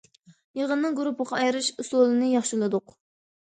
يىغىننىڭ 0.59 0.97
گۇرۇپپىغا 1.01 1.39
ئايرىش 1.43 1.71
ئۇسۇلىنى 1.77 2.33
ياخشىلىدۇق. 2.35 3.01